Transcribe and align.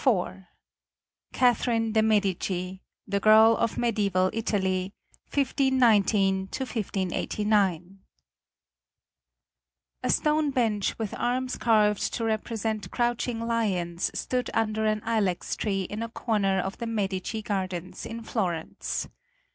IV 0.03 0.45
Catherine 1.31 1.91
de' 1.91 2.01
Medici 2.01 2.81
The 3.05 3.19
Girl 3.19 3.55
of 3.57 3.75
Mediæval 3.75 4.31
Italy: 4.33 4.95
1519 5.25 6.47
1589 6.51 7.99
A 10.01 10.09
stone 10.09 10.49
bench 10.49 10.97
with 10.97 11.13
arms 11.15 11.55
carved 11.57 12.11
to 12.15 12.23
represent 12.25 12.89
crouching 12.89 13.41
lions 13.41 14.09
stood 14.15 14.49
under 14.55 14.85
an 14.87 15.03
ilex 15.05 15.55
tree 15.55 15.83
in 15.83 16.01
a 16.01 16.09
corner 16.09 16.59
of 16.59 16.79
the 16.79 16.87
Medici 16.87 17.43
gardens 17.43 18.03
in 18.03 18.23
Florence. 18.23 19.07